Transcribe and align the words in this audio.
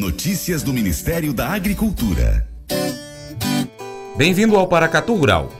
Notícias 0.00 0.62
do 0.62 0.72
Ministério 0.72 1.30
da 1.30 1.50
Agricultura. 1.50 2.48
Bem-vindo 4.16 4.56
ao 4.56 4.66
Paracatu 4.66 5.14
Rural. 5.14 5.52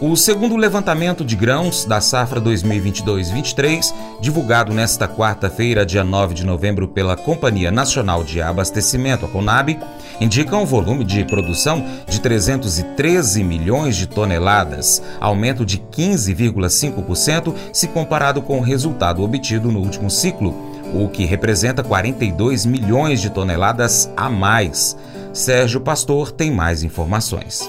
O 0.00 0.16
segundo 0.16 0.56
levantamento 0.56 1.24
de 1.24 1.36
grãos 1.36 1.84
da 1.84 2.00
safra 2.00 2.40
2022-23, 2.40 3.94
divulgado 4.20 4.74
nesta 4.74 5.06
quarta-feira, 5.06 5.86
dia 5.86 6.02
9 6.02 6.34
de 6.34 6.44
novembro, 6.44 6.88
pela 6.88 7.16
Companhia 7.16 7.70
Nacional 7.70 8.24
de 8.24 8.42
Abastecimento, 8.42 9.26
a 9.26 9.28
CONAB, 9.28 9.78
indica 10.20 10.56
um 10.56 10.66
volume 10.66 11.04
de 11.04 11.24
produção 11.24 11.84
de 12.08 12.20
313 12.20 13.44
milhões 13.44 13.96
de 13.96 14.08
toneladas, 14.08 15.00
aumento 15.20 15.64
de 15.64 15.78
15,5% 15.78 17.54
se 17.72 17.86
comparado 17.86 18.42
com 18.42 18.58
o 18.58 18.62
resultado 18.62 19.22
obtido 19.22 19.70
no 19.70 19.78
último 19.78 20.10
ciclo, 20.10 20.67
o 20.94 21.08
que 21.08 21.24
representa 21.24 21.82
42 21.82 22.64
milhões 22.64 23.20
de 23.20 23.30
toneladas 23.30 24.10
a 24.16 24.30
mais. 24.30 24.96
Sérgio 25.32 25.80
Pastor 25.80 26.30
tem 26.30 26.50
mais 26.50 26.82
informações. 26.82 27.68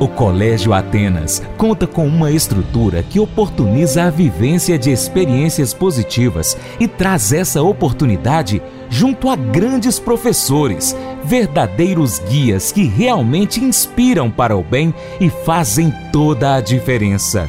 O 0.01 0.09
Colégio 0.09 0.73
Atenas 0.73 1.41
conta 1.57 1.87
com 1.87 2.07
uma 2.07 2.31
estrutura 2.31 3.03
que 3.03 3.21
oportuniza 3.21 4.05
a 4.05 4.11
vivência 4.11 4.77
de 4.77 4.91
experiências 4.91 5.73
positivas 5.73 6.57
e 6.81 6.89
traz 6.89 7.33
essa 7.33 7.63
oportunidade 7.63 8.61
junto 8.91 9.31
a 9.31 9.37
grandes 9.37 10.01
professores, 10.01 10.97
verdadeiros 11.25 12.19
guias 12.19 12.73
que 12.73 12.85
realmente 12.85 13.63
inspiram 13.63 14.31
para 14.31 14.57
o 14.57 14.65
bem 14.65 14.93
e 15.21 15.31
fazem 15.31 15.93
toda 16.13 16.57
a 16.57 16.61
diferença. 16.61 17.49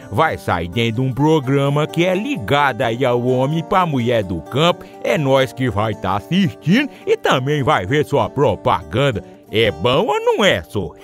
vai 0.11 0.37
sair 0.37 0.67
dentro 0.67 1.01
de 1.01 1.09
um 1.09 1.13
programa 1.13 1.87
que 1.87 2.05
é 2.05 2.13
ligado 2.13 2.81
aí 2.81 3.05
ao 3.05 3.25
homem 3.25 3.63
para 3.63 3.85
mulher 3.85 4.23
do 4.23 4.41
campo. 4.41 4.83
É 5.03 5.17
nós 5.17 5.53
que 5.53 5.69
vai 5.69 5.93
estar 5.93 6.11
tá 6.11 6.17
assistindo 6.17 6.89
e 7.07 7.15
também 7.15 7.63
vai 7.63 7.85
ver 7.85 8.05
sua 8.05 8.29
propaganda. 8.29 9.23
É 9.49 9.71
bom 9.71 10.07
ou 10.07 10.19
não 10.19 10.43
é, 10.43 10.61
só? 10.63 10.91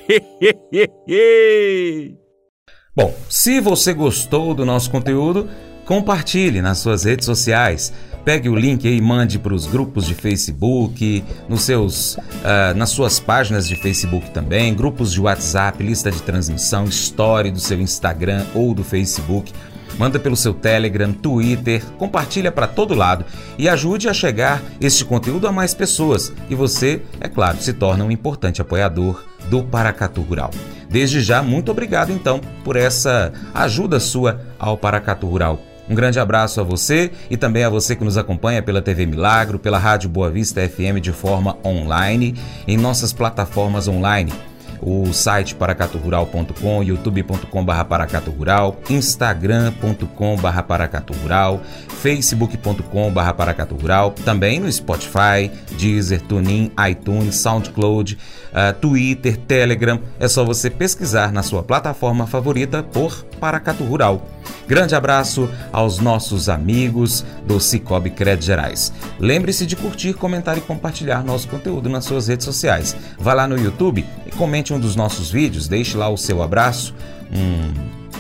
Bom, 2.95 3.13
se 3.29 3.59
você 3.59 3.93
gostou 3.93 4.55
do 4.55 4.65
nosso 4.65 4.89
conteúdo, 4.89 5.49
compartilhe 5.85 6.61
nas 6.61 6.79
suas 6.79 7.03
redes 7.03 7.25
sociais. 7.25 7.93
Pegue 8.27 8.49
o 8.49 8.55
link 8.57 8.83
e 8.83 8.99
mande 8.99 9.39
para 9.39 9.53
os 9.53 9.65
grupos 9.65 10.05
de 10.05 10.13
Facebook, 10.13 11.23
nos 11.47 11.61
seus, 11.61 12.15
uh, 12.15 12.75
nas 12.75 12.89
suas 12.89 13.21
páginas 13.21 13.65
de 13.65 13.77
Facebook 13.77 14.31
também, 14.31 14.75
grupos 14.75 15.13
de 15.13 15.21
WhatsApp, 15.21 15.81
lista 15.81 16.11
de 16.11 16.21
transmissão, 16.21 16.83
story 16.89 17.51
do 17.51 17.59
seu 17.61 17.79
Instagram 17.79 18.45
ou 18.53 18.73
do 18.73 18.83
Facebook. 18.83 19.53
Manda 19.97 20.19
pelo 20.19 20.35
seu 20.35 20.53
Telegram, 20.53 21.13
Twitter, 21.13 21.81
compartilha 21.97 22.51
para 22.51 22.67
todo 22.67 22.93
lado 22.93 23.23
e 23.57 23.69
ajude 23.69 24.09
a 24.09 24.13
chegar 24.13 24.61
este 24.81 25.05
conteúdo 25.05 25.47
a 25.47 25.51
mais 25.53 25.73
pessoas. 25.73 26.33
E 26.49 26.53
você, 26.53 27.01
é 27.21 27.29
claro, 27.29 27.61
se 27.61 27.71
torna 27.71 28.03
um 28.03 28.11
importante 28.11 28.61
apoiador 28.61 29.23
do 29.49 29.63
Paracatu 29.63 30.19
Rural. 30.19 30.51
Desde 30.89 31.21
já, 31.21 31.41
muito 31.41 31.71
obrigado 31.71 32.11
então 32.11 32.41
por 32.65 32.75
essa 32.75 33.31
ajuda 33.53 34.01
sua 34.01 34.41
ao 34.59 34.77
Paracatu 34.77 35.27
Rural. 35.27 35.76
Um 35.89 35.95
grande 35.95 36.19
abraço 36.19 36.59
a 36.59 36.63
você 36.63 37.11
e 37.29 37.37
também 37.37 37.63
a 37.63 37.69
você 37.69 37.95
que 37.95 38.03
nos 38.03 38.17
acompanha 38.17 38.61
pela 38.61 38.81
TV 38.81 39.05
Milagro, 39.05 39.57
pela 39.57 39.77
Rádio 39.77 40.09
Boa 40.09 40.29
Vista 40.29 40.67
FM 40.67 40.99
de 41.01 41.11
forma 41.11 41.57
online, 41.63 42.35
em 42.67 42.77
nossas 42.77 43.13
plataformas 43.13 43.87
online 43.87 44.33
o 44.81 45.11
site 45.13 45.55
paracaturural.com, 45.55 46.83
youtube.com.br 46.83 47.83
paracaturural, 47.87 48.79
instagram.com.br 48.89 50.61
paracaturural, 50.67 51.61
facebook.com.br 52.01 53.33
paracaturural, 53.35 54.11
também 54.11 54.59
no 54.59 54.71
Spotify, 54.71 55.51
Deezer, 55.77 56.21
TuneIn, 56.21 56.71
iTunes, 56.89 57.35
SoundCloud, 57.35 58.17
uh, 58.51 58.73
Twitter, 58.79 59.37
Telegram. 59.37 59.99
É 60.19 60.27
só 60.27 60.43
você 60.43 60.69
pesquisar 60.69 61.31
na 61.31 61.43
sua 61.43 61.63
plataforma 61.63 62.27
favorita 62.27 62.83
por 62.83 63.25
Paracatu 63.39 63.83
Rural. 63.83 64.21
Grande 64.67 64.95
abraço 64.95 65.49
aos 65.71 65.99
nossos 65.99 66.49
amigos 66.49 67.25
do 67.45 67.59
Cicobi 67.59 68.09
Crédito 68.09 68.45
Gerais. 68.45 68.91
Lembre-se 69.19 69.65
de 69.65 69.75
curtir, 69.75 70.13
comentar 70.13 70.57
e 70.57 70.61
compartilhar 70.61 71.23
nosso 71.23 71.47
conteúdo 71.47 71.87
nas 71.87 72.05
suas 72.05 72.27
redes 72.27 72.45
sociais. 72.45 72.95
Vá 73.17 73.33
lá 73.33 73.47
no 73.47 73.57
YouTube 73.57 74.05
e 74.25 74.31
comente 74.31 74.73
um 74.73 74.79
dos 74.79 74.95
nossos 74.95 75.31
vídeos, 75.31 75.67
deixe 75.67 75.95
lá 75.95 76.09
o 76.09 76.17
seu 76.17 76.43
abraço. 76.43 76.93
Hum, 77.31 77.71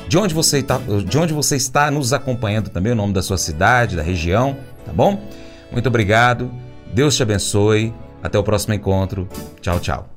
de, 0.07 0.17
onde 0.17 0.33
você 0.33 0.59
está, 0.59 0.79
de 1.05 1.17
onde 1.17 1.33
você 1.33 1.57
está 1.57 1.91
nos 1.91 2.13
acompanhando 2.13 2.69
também, 2.69 2.93
o 2.93 2.95
nome 2.95 3.13
da 3.13 3.21
sua 3.21 3.37
cidade, 3.37 3.95
da 3.95 4.03
região, 4.03 4.55
tá 4.85 4.93
bom? 4.93 5.21
Muito 5.71 5.87
obrigado, 5.87 6.49
Deus 6.93 7.15
te 7.15 7.23
abençoe, 7.23 7.93
até 8.23 8.39
o 8.39 8.43
próximo 8.43 8.73
encontro. 8.73 9.27
Tchau, 9.61 9.79
tchau. 9.79 10.16